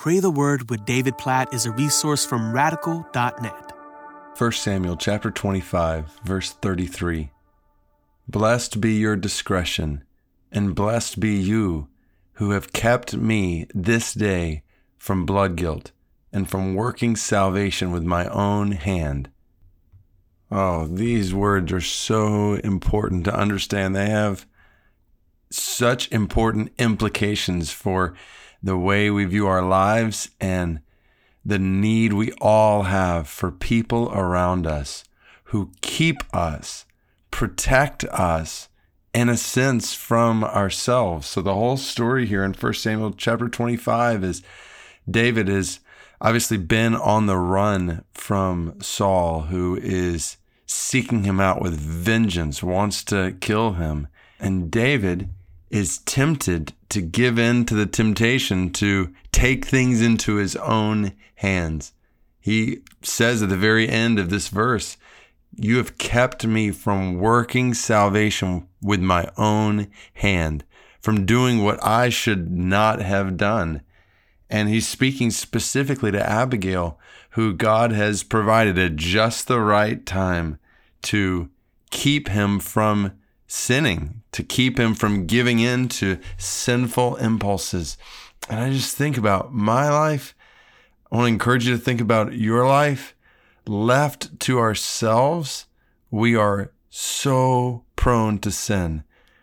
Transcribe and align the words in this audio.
Pray 0.00 0.18
the 0.18 0.30
Word 0.30 0.70
with 0.70 0.86
David 0.86 1.18
Platt 1.18 1.52
is 1.52 1.66
a 1.66 1.72
resource 1.72 2.24
from 2.24 2.54
radical.net. 2.54 3.72
1 4.38 4.52
Samuel 4.52 4.96
chapter 4.96 5.30
25, 5.30 6.20
verse 6.24 6.52
33. 6.52 7.30
Blessed 8.26 8.80
be 8.80 8.94
your 8.94 9.14
discretion, 9.14 10.02
and 10.50 10.74
blessed 10.74 11.20
be 11.20 11.34
you 11.34 11.88
who 12.36 12.52
have 12.52 12.72
kept 12.72 13.14
me 13.14 13.66
this 13.74 14.14
day 14.14 14.62
from 14.96 15.26
blood 15.26 15.54
guilt 15.56 15.92
and 16.32 16.48
from 16.48 16.74
working 16.74 17.14
salvation 17.14 17.92
with 17.92 18.02
my 18.02 18.24
own 18.28 18.72
hand. 18.72 19.28
Oh, 20.50 20.86
these 20.86 21.34
words 21.34 21.70
are 21.72 21.82
so 21.82 22.54
important 22.54 23.26
to 23.26 23.34
understand. 23.34 23.94
They 23.94 24.08
have 24.08 24.46
such 25.50 26.10
important 26.10 26.72
implications 26.78 27.70
for 27.70 28.14
the 28.62 28.76
way 28.76 29.10
we 29.10 29.24
view 29.24 29.46
our 29.46 29.62
lives 29.62 30.30
and 30.40 30.80
the 31.44 31.58
need 31.58 32.12
we 32.12 32.32
all 32.40 32.82
have 32.82 33.28
for 33.28 33.50
people 33.50 34.10
around 34.12 34.66
us 34.66 35.04
who 35.44 35.70
keep 35.80 36.22
us, 36.34 36.84
protect 37.30 38.04
us, 38.04 38.68
in 39.12 39.28
a 39.28 39.36
sense, 39.36 39.94
from 39.94 40.44
ourselves. 40.44 41.26
So 41.26 41.42
the 41.42 41.54
whole 41.54 41.76
story 41.76 42.26
here 42.26 42.44
in 42.44 42.52
1 42.52 42.74
Samuel 42.74 43.12
chapter 43.12 43.48
25 43.48 44.22
is 44.22 44.42
David 45.10 45.48
has 45.48 45.80
obviously 46.20 46.58
been 46.58 46.94
on 46.94 47.26
the 47.26 47.38
run 47.38 48.04
from 48.12 48.80
Saul, 48.80 49.42
who 49.42 49.76
is 49.82 50.36
seeking 50.66 51.24
him 51.24 51.40
out 51.40 51.60
with 51.60 51.74
vengeance, 51.74 52.62
wants 52.62 53.02
to 53.04 53.36
kill 53.40 53.72
him. 53.72 54.06
And 54.38 54.70
David 54.70 55.30
is 55.70 55.98
tempted 55.98 56.72
to 56.88 57.00
give 57.00 57.38
in 57.38 57.64
to 57.64 57.74
the 57.74 57.86
temptation 57.86 58.70
to 58.72 59.14
take 59.32 59.64
things 59.64 60.02
into 60.02 60.34
his 60.34 60.56
own 60.56 61.12
hands. 61.36 61.92
He 62.40 62.80
says 63.02 63.42
at 63.42 63.48
the 63.48 63.56
very 63.56 63.88
end 63.88 64.18
of 64.18 64.30
this 64.30 64.48
verse, 64.48 64.96
You 65.56 65.76
have 65.76 65.98
kept 65.98 66.46
me 66.46 66.72
from 66.72 67.18
working 67.18 67.74
salvation 67.74 68.66
with 68.82 69.00
my 69.00 69.30
own 69.36 69.88
hand, 70.14 70.64
from 71.00 71.24
doing 71.24 71.62
what 71.62 71.82
I 71.84 72.08
should 72.08 72.50
not 72.50 73.00
have 73.00 73.36
done. 73.36 73.82
And 74.48 74.68
he's 74.68 74.88
speaking 74.88 75.30
specifically 75.30 76.10
to 76.10 76.28
Abigail, 76.28 76.98
who 77.30 77.52
God 77.52 77.92
has 77.92 78.24
provided 78.24 78.76
at 78.78 78.96
just 78.96 79.46
the 79.46 79.60
right 79.60 80.04
time 80.04 80.58
to 81.02 81.48
keep 81.90 82.28
him 82.28 82.58
from 82.58 83.12
sinning, 83.50 84.22
to 84.30 84.44
keep 84.44 84.78
him 84.78 84.94
from 84.94 85.26
giving 85.26 85.58
in 85.58 85.88
to 85.88 86.18
sinful 86.38 87.16
impulses. 87.16 87.98
And 88.48 88.60
I 88.60 88.70
just 88.70 88.96
think 88.96 89.18
about 89.18 89.52
my 89.52 89.90
life. 89.90 90.36
I 91.10 91.16
want 91.16 91.24
to 91.26 91.32
encourage 91.32 91.66
you 91.66 91.76
to 91.76 91.82
think 91.82 92.00
about 92.00 92.32
your 92.32 92.64
life. 92.64 93.16
Left 93.66 94.38
to 94.40 94.60
ourselves, 94.60 95.66
we 96.12 96.36
are 96.36 96.72
so 96.90 97.84
prone 97.96 98.38
to 98.38 98.52
sin. 98.52 99.02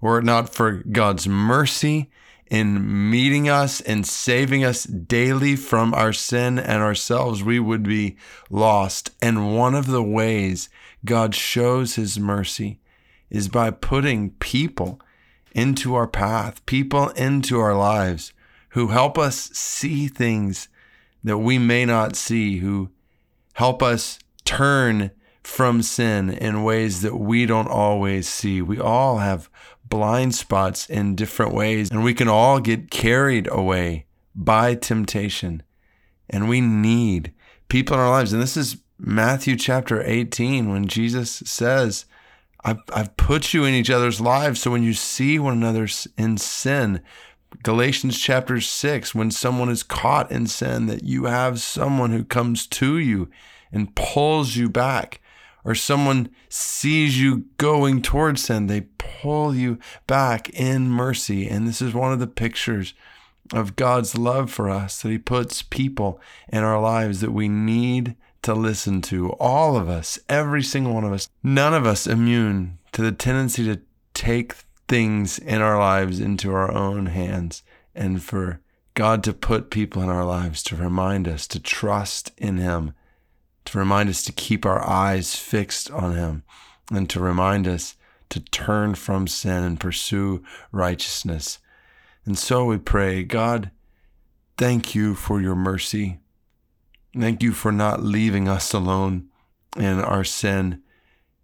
Were 0.00 0.20
it 0.20 0.24
not 0.24 0.54
for 0.54 0.84
God's 0.92 1.26
mercy 1.26 2.08
in 2.46 3.10
meeting 3.10 3.48
us 3.48 3.80
and 3.80 4.06
saving 4.06 4.62
us 4.64 4.84
daily 4.84 5.56
from 5.56 5.92
our 5.92 6.12
sin 6.12 6.56
and 6.56 6.82
ourselves, 6.82 7.42
we 7.42 7.58
would 7.58 7.82
be 7.82 8.16
lost. 8.48 9.10
And 9.20 9.56
one 9.56 9.74
of 9.74 9.88
the 9.88 10.04
ways 10.04 10.68
God 11.04 11.34
shows 11.34 11.96
his 11.96 12.18
mercy 12.18 12.78
is 13.30 13.48
by 13.48 13.70
putting 13.70 14.30
people 14.32 15.00
into 15.52 15.94
our 15.94 16.06
path, 16.06 16.64
people 16.66 17.08
into 17.10 17.58
our 17.58 17.76
lives 17.76 18.32
who 18.70 18.88
help 18.88 19.18
us 19.18 19.50
see 19.52 20.08
things 20.08 20.68
that 21.24 21.38
we 21.38 21.58
may 21.58 21.84
not 21.84 22.16
see, 22.16 22.58
who 22.58 22.90
help 23.54 23.82
us 23.82 24.18
turn 24.44 25.10
from 25.42 25.82
sin 25.82 26.30
in 26.30 26.62
ways 26.62 27.02
that 27.02 27.16
we 27.16 27.46
don't 27.46 27.68
always 27.68 28.28
see. 28.28 28.62
We 28.62 28.78
all 28.78 29.18
have 29.18 29.48
blind 29.84 30.34
spots 30.34 30.88
in 30.88 31.16
different 31.16 31.54
ways, 31.54 31.90
and 31.90 32.04
we 32.04 32.14
can 32.14 32.28
all 32.28 32.60
get 32.60 32.90
carried 32.90 33.48
away 33.50 34.06
by 34.34 34.74
temptation. 34.74 35.62
And 36.28 36.48
we 36.48 36.60
need 36.60 37.32
people 37.68 37.94
in 37.94 38.00
our 38.00 38.10
lives. 38.10 38.32
And 38.32 38.42
this 38.42 38.56
is 38.56 38.76
Matthew 38.98 39.56
chapter 39.56 40.02
18 40.04 40.70
when 40.70 40.86
Jesus 40.86 41.30
says, 41.30 42.04
I've, 42.64 42.80
I've 42.92 43.16
put 43.16 43.54
you 43.54 43.64
in 43.64 43.74
each 43.74 43.90
other's 43.90 44.20
lives. 44.20 44.60
So 44.60 44.70
when 44.70 44.82
you 44.82 44.94
see 44.94 45.38
one 45.38 45.54
another 45.54 45.88
in 46.16 46.38
sin, 46.38 47.02
Galatians 47.62 48.20
chapter 48.20 48.60
6, 48.60 49.14
when 49.14 49.30
someone 49.30 49.68
is 49.68 49.82
caught 49.82 50.30
in 50.30 50.46
sin, 50.46 50.86
that 50.86 51.04
you 51.04 51.24
have 51.24 51.60
someone 51.60 52.10
who 52.10 52.24
comes 52.24 52.66
to 52.66 52.98
you 52.98 53.30
and 53.72 53.94
pulls 53.94 54.56
you 54.56 54.68
back, 54.68 55.20
or 55.64 55.74
someone 55.74 56.30
sees 56.48 57.20
you 57.20 57.46
going 57.56 58.00
towards 58.02 58.44
sin, 58.44 58.66
they 58.66 58.82
pull 58.98 59.54
you 59.54 59.78
back 60.06 60.48
in 60.50 60.90
mercy. 60.90 61.48
And 61.48 61.66
this 61.66 61.82
is 61.82 61.94
one 61.94 62.12
of 62.12 62.20
the 62.20 62.26
pictures 62.26 62.94
of 63.52 63.76
God's 63.76 64.16
love 64.16 64.50
for 64.50 64.68
us 64.68 65.02
that 65.02 65.10
He 65.10 65.18
puts 65.18 65.62
people 65.62 66.20
in 66.48 66.64
our 66.64 66.80
lives 66.80 67.20
that 67.20 67.32
we 67.32 67.48
need 67.48 68.16
to 68.42 68.54
listen 68.54 69.02
to. 69.02 69.30
All 69.32 69.76
of 69.76 69.88
us, 69.88 70.18
every 70.28 70.62
single 70.62 70.94
one 70.94 71.04
of 71.04 71.12
us, 71.12 71.28
none 71.42 71.74
of 71.74 71.86
us 71.86 72.06
immune 72.06 72.78
to 72.92 73.02
the 73.02 73.12
tendency 73.12 73.64
to 73.64 73.80
take 74.14 74.54
things 74.88 75.38
in 75.38 75.60
our 75.60 75.78
lives 75.78 76.18
into 76.18 76.52
our 76.52 76.72
own 76.72 77.06
hands 77.06 77.62
and 77.94 78.22
for 78.22 78.60
God 78.94 79.22
to 79.24 79.32
put 79.32 79.70
people 79.70 80.02
in 80.02 80.08
our 80.08 80.24
lives 80.24 80.62
to 80.64 80.76
remind 80.76 81.28
us 81.28 81.46
to 81.48 81.60
trust 81.60 82.32
in 82.36 82.56
Him, 82.56 82.94
to 83.66 83.78
remind 83.78 84.08
us 84.08 84.24
to 84.24 84.32
keep 84.32 84.66
our 84.66 84.84
eyes 84.84 85.36
fixed 85.36 85.90
on 85.90 86.16
Him, 86.16 86.42
and 86.90 87.08
to 87.10 87.20
remind 87.20 87.68
us 87.68 87.96
to 88.30 88.40
turn 88.40 88.94
from 88.94 89.28
sin 89.28 89.62
and 89.62 89.80
pursue 89.80 90.42
righteousness. 90.72 91.58
And 92.24 92.36
so 92.36 92.64
we 92.64 92.78
pray, 92.78 93.22
God, 93.22 93.70
thank 94.56 94.94
you 94.94 95.14
for 95.14 95.40
your 95.40 95.54
mercy. 95.54 96.18
Thank 97.16 97.42
you 97.42 97.52
for 97.52 97.72
not 97.72 98.02
leaving 98.02 98.48
us 98.48 98.72
alone 98.72 99.28
in 99.76 100.00
our 100.00 100.24
sin 100.24 100.82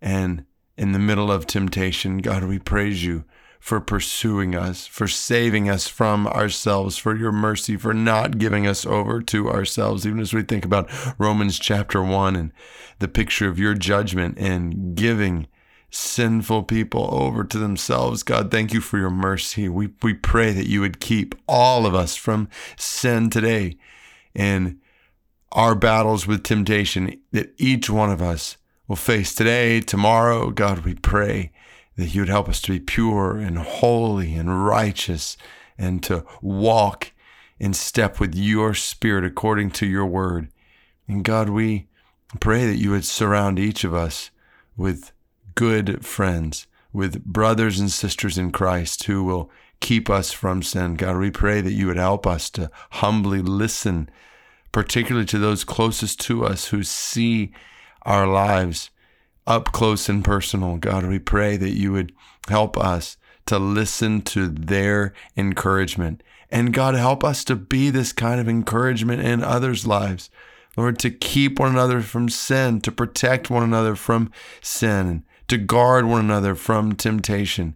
and 0.00 0.44
in 0.76 0.92
the 0.92 0.98
middle 0.98 1.32
of 1.32 1.46
temptation. 1.46 2.18
God, 2.18 2.44
we 2.44 2.58
praise 2.58 3.04
you 3.04 3.24
for 3.58 3.80
pursuing 3.80 4.54
us, 4.54 4.86
for 4.86 5.08
saving 5.08 5.68
us 5.68 5.88
from 5.88 6.28
ourselves, 6.28 6.96
for 6.96 7.16
your 7.16 7.32
mercy, 7.32 7.76
for 7.76 7.92
not 7.92 8.38
giving 8.38 8.66
us 8.66 8.86
over 8.86 9.20
to 9.20 9.50
ourselves. 9.50 10.06
Even 10.06 10.20
as 10.20 10.32
we 10.32 10.42
think 10.42 10.64
about 10.64 10.88
Romans 11.18 11.58
chapter 11.58 12.02
1 12.02 12.36
and 12.36 12.52
the 13.00 13.08
picture 13.08 13.48
of 13.48 13.58
your 13.58 13.74
judgment 13.74 14.38
and 14.38 14.94
giving 14.94 15.48
sinful 15.90 16.64
people 16.64 17.08
over 17.12 17.42
to 17.44 17.58
themselves. 17.58 18.22
God, 18.22 18.50
thank 18.50 18.72
you 18.72 18.80
for 18.80 18.98
your 18.98 19.10
mercy. 19.10 19.68
We, 19.68 19.88
we 20.02 20.14
pray 20.14 20.52
that 20.52 20.68
you 20.68 20.80
would 20.80 21.00
keep 21.00 21.34
all 21.48 21.86
of 21.86 21.94
us 21.94 22.14
from 22.14 22.48
sin 22.76 23.30
today 23.30 23.76
and 24.34 24.78
our 25.52 25.74
battles 25.74 26.26
with 26.26 26.44
temptation 26.44 27.20
that 27.32 27.54
each 27.56 27.88
one 27.88 28.10
of 28.10 28.20
us 28.20 28.56
will 28.86 28.96
face 28.96 29.34
today, 29.34 29.80
tomorrow. 29.80 30.50
God, 30.50 30.80
we 30.80 30.94
pray 30.94 31.52
that 31.96 32.14
you 32.14 32.22
would 32.22 32.28
help 32.28 32.48
us 32.48 32.60
to 32.62 32.72
be 32.72 32.80
pure 32.80 33.36
and 33.36 33.58
holy 33.58 34.34
and 34.34 34.64
righteous 34.64 35.36
and 35.76 36.02
to 36.04 36.24
walk 36.40 37.12
in 37.58 37.74
step 37.74 38.20
with 38.20 38.34
your 38.34 38.74
spirit 38.74 39.24
according 39.24 39.70
to 39.70 39.86
your 39.86 40.06
word. 40.06 40.48
And 41.06 41.24
God, 41.24 41.48
we 41.48 41.88
pray 42.40 42.66
that 42.66 42.76
you 42.76 42.90
would 42.90 43.04
surround 43.04 43.58
each 43.58 43.84
of 43.84 43.94
us 43.94 44.30
with 44.76 45.12
good 45.54 46.04
friends, 46.04 46.66
with 46.92 47.24
brothers 47.24 47.80
and 47.80 47.90
sisters 47.90 48.38
in 48.38 48.52
Christ 48.52 49.04
who 49.04 49.24
will 49.24 49.50
keep 49.80 50.08
us 50.08 50.32
from 50.32 50.62
sin. 50.62 50.94
God, 50.94 51.16
we 51.16 51.30
pray 51.30 51.60
that 51.60 51.72
you 51.72 51.86
would 51.86 51.96
help 51.96 52.26
us 52.26 52.50
to 52.50 52.70
humbly 52.90 53.40
listen 53.40 54.08
particularly 54.72 55.26
to 55.26 55.38
those 55.38 55.64
closest 55.64 56.20
to 56.20 56.44
us 56.44 56.66
who 56.68 56.82
see 56.82 57.52
our 58.02 58.26
lives 58.26 58.90
up 59.46 59.72
close 59.72 60.08
and 60.08 60.24
personal. 60.24 60.76
God, 60.76 61.06
we 61.06 61.18
pray 61.18 61.56
that 61.56 61.76
you 61.76 61.92
would 61.92 62.12
help 62.48 62.76
us 62.76 63.16
to 63.46 63.58
listen 63.58 64.20
to 64.20 64.48
their 64.48 65.14
encouragement. 65.36 66.22
And 66.50 66.72
God, 66.72 66.94
help 66.94 67.24
us 67.24 67.44
to 67.44 67.56
be 67.56 67.90
this 67.90 68.12
kind 68.12 68.40
of 68.40 68.48
encouragement 68.48 69.22
in 69.22 69.42
others' 69.42 69.86
lives. 69.86 70.30
Lord, 70.76 70.98
to 71.00 71.10
keep 71.10 71.58
one 71.58 71.72
another 71.72 72.02
from 72.02 72.28
sin, 72.28 72.80
to 72.82 72.92
protect 72.92 73.50
one 73.50 73.62
another 73.62 73.96
from 73.96 74.30
sin, 74.60 75.24
to 75.48 75.56
guard 75.56 76.04
one 76.04 76.20
another 76.20 76.54
from 76.54 76.94
temptation, 76.94 77.74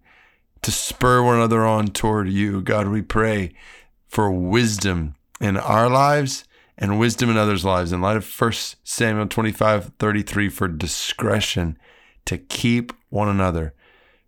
to 0.60 0.70
spur 0.70 1.22
one 1.22 1.36
another 1.36 1.64
on 1.64 1.88
toward 1.88 2.28
you. 2.28 2.60
God, 2.60 2.88
we 2.88 3.02
pray 3.02 3.54
for 4.08 4.30
wisdom 4.30 5.14
in 5.40 5.56
our 5.56 5.88
lives 5.88 6.44
and 6.78 6.98
wisdom 6.98 7.30
in 7.30 7.36
others' 7.36 7.64
lives 7.64 7.92
in 7.92 8.00
light 8.00 8.16
of 8.16 8.40
1 8.40 8.52
Samuel 8.82 9.26
25 9.26 9.92
33 9.98 10.48
for 10.48 10.68
discretion 10.68 11.78
to 12.24 12.38
keep 12.38 12.92
one 13.08 13.28
another 13.28 13.74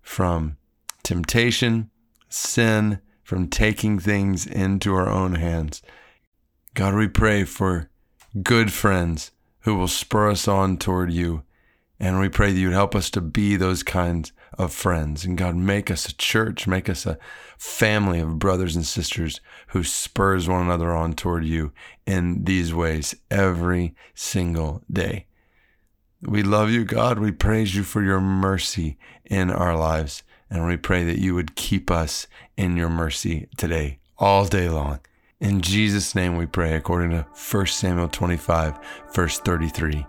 from 0.03 0.57
temptation, 1.03 1.91
sin, 2.29 3.01
from 3.23 3.49
taking 3.49 3.99
things 3.99 4.47
into 4.47 4.95
our 4.95 5.09
own 5.09 5.37
hands. 5.37 5.83
God, 6.75 6.95
we 6.95 7.09
pray 7.09 7.45
for 7.45 7.91
good 8.43 8.73
friends 8.73 9.31
who 9.61 9.75
will 9.77 9.89
spur 9.89 10.31
us 10.31 10.47
on 10.47 10.77
toward 10.77 11.13
you. 11.13 11.43
And 11.99 12.21
we 12.21 12.29
pray 12.29 12.53
that 12.53 12.59
you'd 12.59 12.73
help 12.73 12.95
us 12.95 13.09
to 13.11 13.21
be 13.21 13.57
those 13.57 13.83
kinds 13.83 14.33
of 14.59 14.73
friends. 14.73 15.25
And 15.25 15.37
God, 15.37 15.57
make 15.57 15.91
us 15.91 16.09
a 16.09 16.17
church, 16.17 16.67
make 16.67 16.89
us 16.89 17.07
a 17.07 17.19
family 17.59 18.21
of 18.21 18.39
brothers 18.39 18.77
and 18.77 18.87
sisters 18.87 19.41
who 19.69 19.85
spurs 19.85 20.49
one 20.49 20.63
another 20.63 20.93
on 20.93 21.15
toward 21.15 21.45
you 21.45 21.73
in 22.07 22.45
these 22.45 22.75
ways 22.75 23.15
every 23.31 23.95
single 24.15 24.83
day. 24.91 25.27
We 26.21 26.43
love 26.43 26.71
you, 26.71 26.85
God. 26.85 27.19
We 27.19 27.33
praise 27.33 27.75
you 27.75 27.83
for 27.83 28.03
your 28.03 28.21
mercy 28.21 28.97
in 29.25 29.51
our 29.51 29.77
lives. 29.77 30.23
And 30.51 30.67
we 30.67 30.77
pray 30.77 31.05
that 31.05 31.19
you 31.19 31.35
would 31.35 31.57
keep 31.57 31.91
us 31.91 32.27
in 32.57 32.77
your 32.77 32.89
mercy 32.89 33.49
today, 33.57 33.99
all 34.19 34.47
day 34.47 34.69
long. 34.69 35.01
In 35.41 35.61
Jesus' 35.61 36.15
name 36.15 36.37
we 36.37 36.47
pray, 36.47 36.75
according 36.75 37.11
to 37.11 37.27
1 37.51 37.67
Samuel 37.67 38.09
25, 38.09 38.79
verse 39.13 39.39
33. 39.41 40.07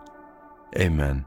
Amen. 0.78 1.26